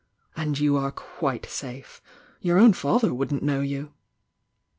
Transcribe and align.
And 0.35 0.57
you 0.59 0.77
are 0.77 0.91
quite 0.91 1.45
safe! 1.45 2.01
Your 2.39 2.57
own 2.57 2.73
father 2.73 3.13
wouldn't 3.13 3.43
know 3.43 3.61
you!" 3.61 3.93